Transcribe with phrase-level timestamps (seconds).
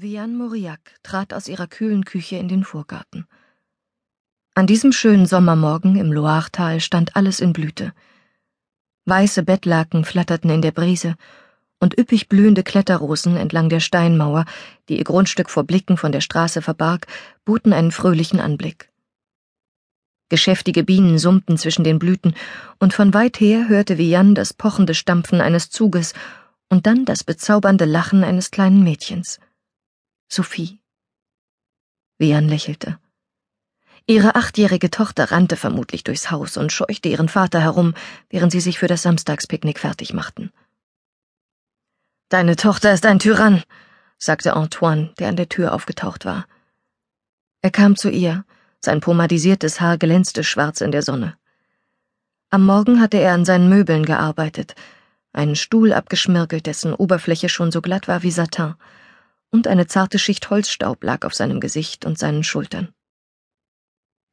[0.00, 3.26] Vianne Mauriac trat aus ihrer kühlen Küche in den Vorgarten.
[4.54, 7.92] An diesem schönen Sommermorgen im Loiretal stand alles in Blüte.
[9.06, 11.16] Weiße Bettlaken flatterten in der Brise,
[11.80, 14.44] und üppig blühende Kletterrosen entlang der Steinmauer,
[14.88, 17.08] die ihr Grundstück vor Blicken von der Straße verbarg,
[17.44, 18.92] boten einen fröhlichen Anblick.
[20.28, 22.36] Geschäftige Bienen summten zwischen den Blüten,
[22.78, 26.14] und von weit her hörte Vianne das pochende Stampfen eines Zuges
[26.68, 29.40] und dann das bezaubernde Lachen eines kleinen Mädchens.
[30.30, 30.78] Sophie.
[32.18, 32.98] Vian lächelte.
[34.06, 37.94] Ihre achtjährige Tochter rannte vermutlich durchs Haus und scheuchte ihren Vater herum,
[38.28, 40.52] während sie sich für das Samstagspicknick fertig machten.
[42.28, 43.62] Deine Tochter ist ein Tyrann,
[44.18, 46.46] sagte Antoine, der an der Tür aufgetaucht war.
[47.62, 48.44] Er kam zu ihr,
[48.80, 51.38] sein pomadisiertes Haar glänzte schwarz in der Sonne.
[52.50, 54.74] Am Morgen hatte er an seinen Möbeln gearbeitet,
[55.32, 58.74] einen Stuhl abgeschmirgelt, dessen Oberfläche schon so glatt war wie Satin,
[59.50, 62.92] und eine zarte Schicht Holzstaub lag auf seinem Gesicht und seinen Schultern.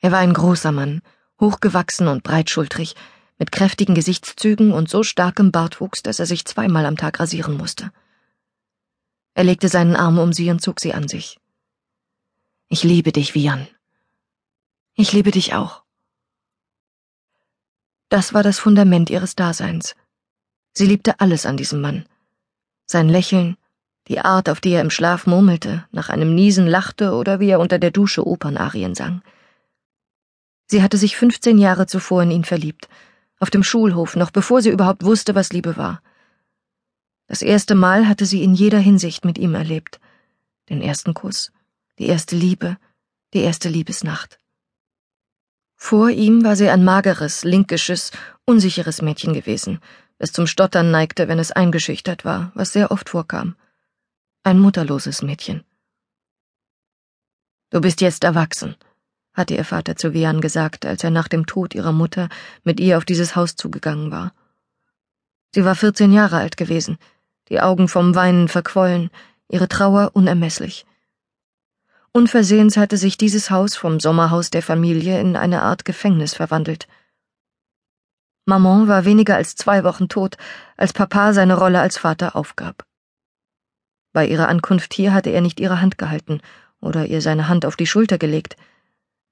[0.00, 1.02] Er war ein großer Mann,
[1.40, 2.94] hochgewachsen und breitschultrig,
[3.38, 7.92] mit kräftigen Gesichtszügen und so starkem Bartwuchs, dass er sich zweimal am Tag rasieren musste.
[9.34, 11.38] Er legte seinen Arm um sie und zog sie an sich.
[12.68, 13.66] Ich liebe dich, Vian.
[14.94, 15.82] Ich liebe dich auch.
[18.08, 19.94] Das war das Fundament ihres Daseins.
[20.74, 22.06] Sie liebte alles an diesem Mann.
[22.86, 23.56] Sein Lächeln,
[24.08, 27.60] die Art, auf die er im Schlaf murmelte, nach einem Niesen lachte oder wie er
[27.60, 29.22] unter der Dusche Opernarien sang.
[30.66, 32.88] Sie hatte sich fünfzehn Jahre zuvor in ihn verliebt,
[33.38, 36.02] auf dem Schulhof, noch bevor sie überhaupt wusste, was Liebe war.
[37.26, 40.00] Das erste Mal hatte sie in jeder Hinsicht mit ihm erlebt.
[40.68, 41.52] Den ersten Kuss,
[41.98, 42.76] die erste Liebe,
[43.34, 44.38] die erste Liebesnacht.
[45.76, 48.12] Vor ihm war sie ein mageres, linkisches,
[48.44, 49.80] unsicheres Mädchen gewesen,
[50.18, 53.56] das zum Stottern neigte, wenn es eingeschüchtert war, was sehr oft vorkam
[54.44, 55.64] ein mutterloses Mädchen.
[57.70, 58.76] Du bist jetzt erwachsen,
[59.34, 62.28] hatte ihr Vater zu Vian gesagt, als er nach dem Tod ihrer Mutter
[62.64, 64.34] mit ihr auf dieses Haus zugegangen war.
[65.54, 66.98] Sie war vierzehn Jahre alt gewesen,
[67.48, 69.10] die Augen vom Weinen verquollen,
[69.48, 70.86] ihre Trauer unermesslich.
[72.12, 76.88] Unversehens hatte sich dieses Haus vom Sommerhaus der Familie in eine Art Gefängnis verwandelt.
[78.44, 80.36] Maman war weniger als zwei Wochen tot,
[80.76, 82.84] als Papa seine Rolle als Vater aufgab.
[84.12, 86.40] Bei ihrer Ankunft hier hatte er nicht ihre Hand gehalten
[86.80, 88.56] oder ihr seine Hand auf die Schulter gelegt.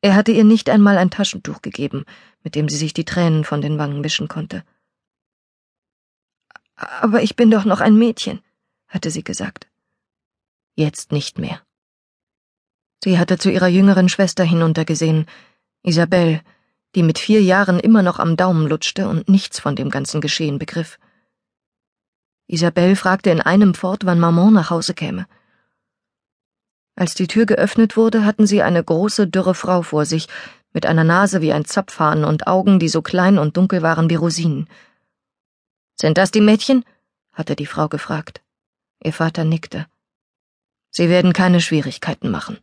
[0.00, 2.04] Er hatte ihr nicht einmal ein Taschentuch gegeben,
[2.42, 4.64] mit dem sie sich die Tränen von den Wangen wischen konnte.
[6.74, 8.40] Aber ich bin doch noch ein Mädchen,
[8.88, 9.68] hatte sie gesagt.
[10.74, 11.60] Jetzt nicht mehr.
[13.04, 15.26] Sie hatte zu ihrer jüngeren Schwester hinuntergesehen,
[15.82, 16.42] Isabelle,
[16.94, 20.58] die mit vier Jahren immer noch am Daumen lutschte und nichts von dem ganzen Geschehen
[20.58, 20.98] begriff.
[22.50, 25.26] Isabelle fragte in einem fort, wann Maman nach Hause käme.
[26.96, 30.26] Als die Tür geöffnet wurde, hatten sie eine große, dürre Frau vor sich,
[30.72, 34.16] mit einer Nase wie ein Zapfhahn und Augen, die so klein und dunkel waren wie
[34.16, 34.68] Rosinen.
[35.94, 36.84] Sind das die Mädchen?
[37.32, 38.42] hatte die Frau gefragt.
[39.02, 39.86] Ihr Vater nickte.
[40.90, 42.58] Sie werden keine Schwierigkeiten machen.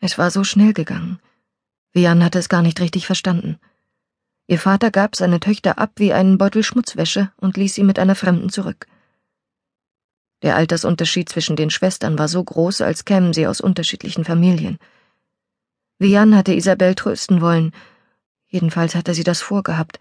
[0.00, 1.20] Es war so schnell gegangen.
[1.92, 3.60] Vian hatte es gar nicht richtig verstanden.
[4.50, 8.14] Ihr Vater gab seine Töchter ab wie einen Beutel Schmutzwäsche und ließ sie mit einer
[8.14, 8.86] Fremden zurück.
[10.42, 14.78] Der Altersunterschied zwischen den Schwestern war so groß, als kämen sie aus unterschiedlichen Familien.
[15.98, 17.72] Vian hatte Isabel trösten wollen,
[18.46, 20.00] jedenfalls hatte sie das vorgehabt,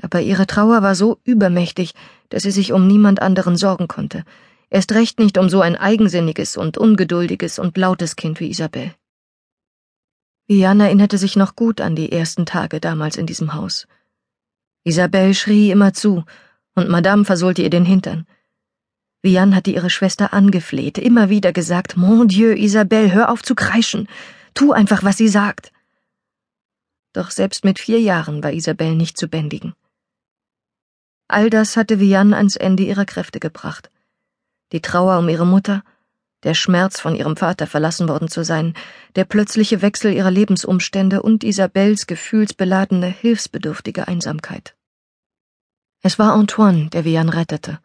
[0.00, 1.94] aber ihre Trauer war so übermächtig,
[2.28, 4.24] dass sie sich um niemand anderen sorgen konnte,
[4.70, 8.94] erst recht nicht um so ein eigensinniges und ungeduldiges und lautes Kind wie Isabel.
[10.50, 13.86] Vian erinnerte sich noch gut an die ersten Tage damals in diesem Haus.
[14.82, 16.24] Isabelle schrie immer zu,
[16.74, 18.26] und Madame versohlte ihr den Hintern.
[19.20, 24.08] Vian hatte ihre Schwester angefleht, immer wieder gesagt, Mon Dieu, Isabelle, hör auf zu kreischen,
[24.54, 25.70] tu einfach, was sie sagt.
[27.12, 29.74] Doch selbst mit vier Jahren war Isabelle nicht zu bändigen.
[31.26, 33.90] All das hatte Vian ans Ende ihrer Kräfte gebracht.
[34.72, 35.84] Die Trauer um ihre Mutter,
[36.44, 38.74] der Schmerz, von ihrem Vater verlassen worden zu sein,
[39.16, 44.76] der plötzliche Wechsel ihrer Lebensumstände und Isabels gefühlsbeladene, hilfsbedürftige Einsamkeit.
[46.02, 47.80] Es war Antoine, der Vian rettete.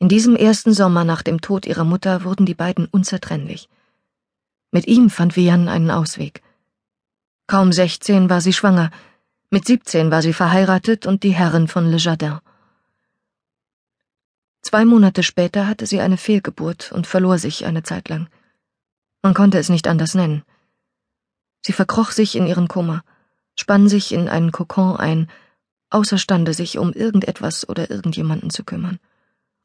[0.00, 3.68] In diesem ersten Sommer nach dem Tod ihrer Mutter wurden die beiden unzertrennlich.
[4.72, 6.42] Mit ihm fand Vian einen Ausweg.
[7.46, 8.90] Kaum sechzehn war sie schwanger,
[9.50, 12.40] mit siebzehn war sie verheiratet und die Herrin von Le Jardin.
[14.72, 18.28] Zwei Monate später hatte sie eine Fehlgeburt und verlor sich eine Zeit lang.
[19.20, 20.44] Man konnte es nicht anders nennen.
[21.60, 23.04] Sie verkroch sich in ihren Kummer,
[23.54, 25.30] spann sich in einen Kokon ein,
[25.90, 28.98] außerstande sich um irgendetwas oder irgendjemanden zu kümmern.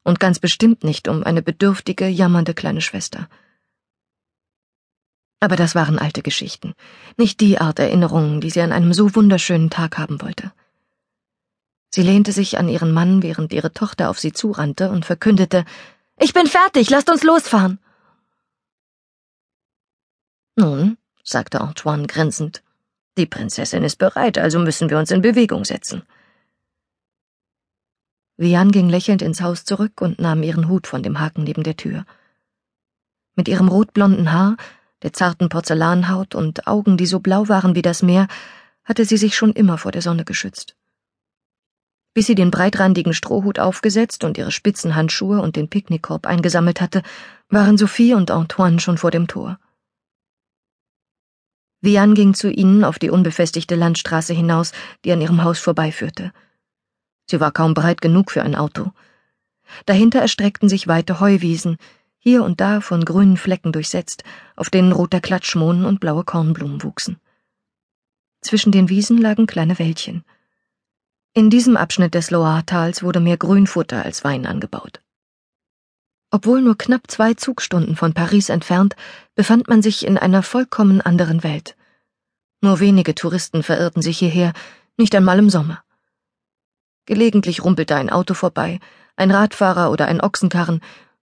[0.04, 3.30] und ganz bestimmt nicht um eine bedürftige, jammernde kleine Schwester.
[5.40, 6.74] Aber das waren alte Geschichten,
[7.16, 10.52] nicht die Art Erinnerungen, die sie an einem so wunderschönen Tag haben wollte.
[11.90, 15.64] Sie lehnte sich an ihren Mann, während ihre Tochter auf sie zurannte und verkündete
[16.18, 17.78] Ich bin fertig, lasst uns losfahren.
[20.56, 22.62] Nun, sagte Antoine grinsend,
[23.16, 26.02] die Prinzessin ist bereit, also müssen wir uns in Bewegung setzen.
[28.36, 31.76] Vian ging lächelnd ins Haus zurück und nahm ihren Hut von dem Haken neben der
[31.76, 32.04] Tür.
[33.34, 34.56] Mit ihrem rotblonden Haar,
[35.02, 38.28] der zarten Porzellanhaut und Augen, die so blau waren wie das Meer,
[38.84, 40.77] hatte sie sich schon immer vor der Sonne geschützt.
[42.14, 47.02] Bis sie den breitrandigen Strohhut aufgesetzt und ihre spitzen Handschuhe und den Picknickkorb eingesammelt hatte,
[47.48, 49.58] waren Sophie und Antoine schon vor dem Tor.
[51.80, 54.72] Vian ging zu ihnen auf die unbefestigte Landstraße hinaus,
[55.04, 56.32] die an ihrem Haus vorbeiführte.
[57.30, 58.90] Sie war kaum breit genug für ein Auto.
[59.86, 61.76] Dahinter erstreckten sich weite Heuwiesen,
[62.18, 64.24] hier und da von grünen Flecken durchsetzt,
[64.56, 67.20] auf denen roter Klatschmohn und blaue Kornblumen wuchsen.
[68.40, 70.24] Zwischen den Wiesen lagen kleine Wäldchen.
[71.38, 75.00] In diesem Abschnitt des Loire-Tals wurde mehr Grünfutter als Wein angebaut.
[76.32, 78.96] Obwohl nur knapp zwei Zugstunden von Paris entfernt,
[79.36, 81.76] befand man sich in einer vollkommen anderen Welt.
[82.60, 84.52] Nur wenige Touristen verirrten sich hierher,
[84.96, 85.84] nicht einmal im Sommer.
[87.06, 88.80] Gelegentlich rumpelte ein Auto vorbei,
[89.14, 90.80] ein Radfahrer oder ein Ochsenkarren,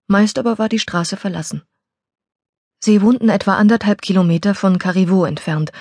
[0.07, 1.63] meist aber war die Straße verlassen.
[2.79, 5.73] Sie wohnten etwa anderthalb Kilometer von Carivaux entfernt,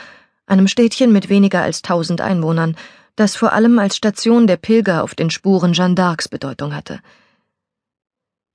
[0.47, 2.75] einem Städtchen mit weniger als tausend Einwohnern,
[3.15, 6.99] das vor allem als Station der Pilger auf den Spuren Jeanne d'Arcs Bedeutung hatte–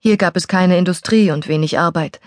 [0.01, 2.21] hier gab es keine Industrie und wenig Arbeit,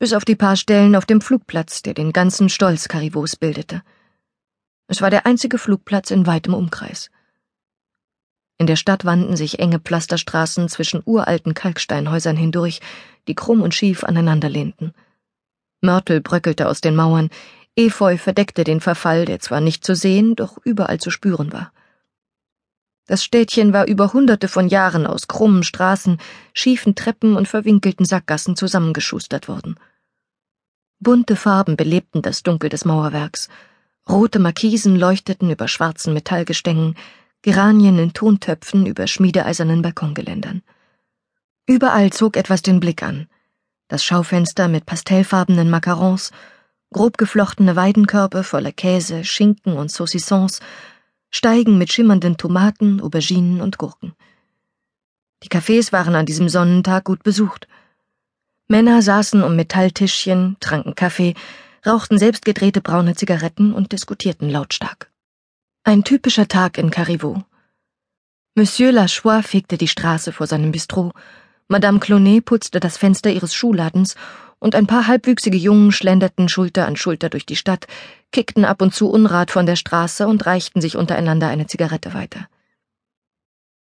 [0.00, 3.82] bis auf die paar Stellen auf dem Flugplatz, der den ganzen Stolz Karivos bildete.
[4.88, 7.10] Es war der einzige Flugplatz in weitem Umkreis.
[8.58, 12.80] In der Stadt wanden sich enge Pflasterstraßen zwischen uralten Kalksteinhäusern hindurch,
[13.28, 14.92] die krumm und schief aneinander lehnten.
[15.80, 17.30] Mörtel bröckelte aus den Mauern,
[17.76, 21.72] Efeu verdeckte den Verfall, der zwar nicht zu sehen, doch überall zu spüren war.
[23.06, 26.18] Das Städtchen war über hunderte von Jahren aus krummen Straßen,
[26.54, 29.76] schiefen Treppen und verwinkelten Sackgassen zusammengeschustert worden.
[31.00, 33.48] Bunte Farben belebten das Dunkel des Mauerwerks.
[34.08, 36.94] Rote Markisen leuchteten über schwarzen Metallgestängen,
[37.42, 40.62] Geranien in Tontöpfen über schmiedeeisernen Balkongeländern.
[41.66, 43.28] Überall zog etwas den Blick an.
[43.88, 46.30] Das Schaufenster mit pastellfarbenen Macarons,
[46.92, 50.60] grob geflochtene Weidenkörbe voller Käse, Schinken und Saucissons
[51.34, 54.12] Steigen mit schimmernden Tomaten, Auberginen und Gurken.
[55.42, 57.66] Die Cafés waren an diesem Sonnentag gut besucht.
[58.68, 61.34] Männer saßen um Metalltischchen, tranken Kaffee,
[61.86, 65.10] rauchten selbstgedrehte braune Zigaretten und diskutierten lautstark.
[65.84, 67.42] Ein typischer Tag in Carivaux.
[68.54, 71.12] Monsieur Lachois fegte die Straße vor seinem Bistro,
[71.66, 74.14] Madame Clonet putzte das Fenster ihres Schuhladens
[74.62, 77.88] und ein paar halbwüchsige Jungen schlenderten Schulter an Schulter durch die Stadt,
[78.30, 82.46] kickten ab und zu Unrat von der Straße und reichten sich untereinander eine Zigarette weiter.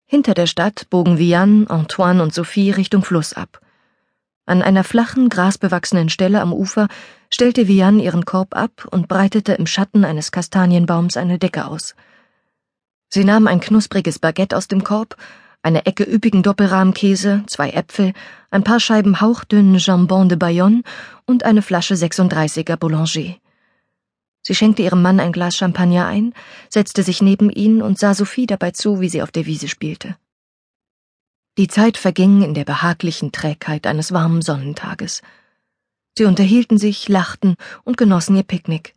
[0.06, 3.60] Hinter der Stadt bogen Vianne, Antoine und Sophie Richtung Fluss ab.
[4.46, 6.86] An einer flachen, grasbewachsenen Stelle am Ufer
[7.34, 11.96] stellte Vianne ihren Korb ab und breitete im Schatten eines Kastanienbaums eine Decke aus.
[13.08, 15.16] Sie nahm ein knuspriges Baguette aus dem Korb
[15.62, 18.12] eine Ecke üppigen Doppelrahmkäse, zwei Äpfel,
[18.50, 20.82] ein paar Scheiben hauchdünnen Jambon de Bayonne
[21.26, 23.36] und eine Flasche 36er Boulanger.
[24.42, 26.32] Sie schenkte ihrem Mann ein Glas Champagner ein,
[26.70, 30.16] setzte sich neben ihn und sah Sophie dabei zu, wie sie auf der Wiese spielte.
[31.58, 35.20] Die Zeit verging in der behaglichen Trägheit eines warmen Sonnentages.
[36.16, 38.94] Sie unterhielten sich, lachten und genossen ihr Picknick.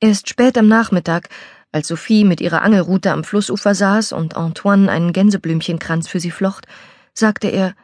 [0.00, 1.28] Erst spät am Nachmittag,
[1.72, 6.66] als Sophie mit ihrer Angelrute am Flussufer saß und Antoine einen Gänseblümchenkranz für sie flocht,
[7.14, 7.74] sagte er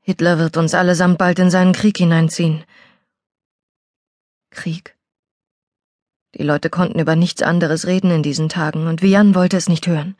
[0.00, 2.64] Hitler wird uns allesamt bald in seinen Krieg hineinziehen.
[4.50, 4.96] Krieg.
[6.34, 9.86] Die Leute konnten über nichts anderes reden in diesen Tagen, und Vian wollte es nicht
[9.86, 10.16] hören.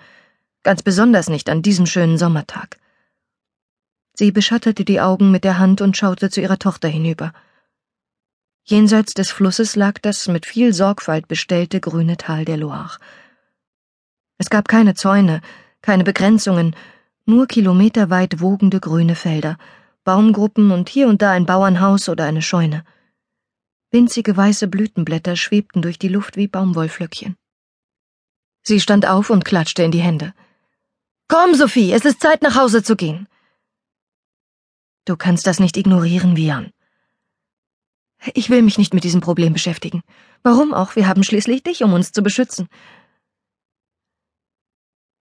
[0.63, 2.79] Ganz besonders nicht an diesem schönen Sommertag.
[4.15, 7.33] Sie beschattete die Augen mit der Hand und schaute zu ihrer Tochter hinüber.
[8.67, 12.99] Jenseits des Flusses lag das mit viel Sorgfalt bestellte grüne Tal der Loire.
[14.39, 15.43] Es gab keine Zäune,
[15.83, 16.75] keine Begrenzungen,
[17.27, 19.59] nur kilometerweit wogende grüne Felder,
[20.05, 22.85] Baumgruppen und hier und da ein Bauernhaus oder eine Scheune.
[23.91, 27.37] Winzige weiße Blütenblätter schwebten durch die Luft wie Baumwollflöckchen.
[28.63, 30.33] Sie stand auf und klatschte in die Hände.
[31.29, 33.29] Komm, Sophie, es ist Zeit, nach Hause zu gehen.
[35.05, 36.74] Du kannst das nicht ignorieren, Vian.
[38.33, 40.03] Ich will mich nicht mit diesem Problem beschäftigen.
[40.43, 40.97] Warum auch?
[40.97, 42.69] Wir haben schließlich dich, um uns zu beschützen.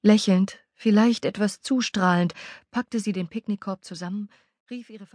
[0.01, 2.33] Lächelnd Vielleicht etwas zustrahlend
[2.69, 4.29] packte sie den Picknickkorb zusammen,
[4.69, 5.11] rief ihre Familie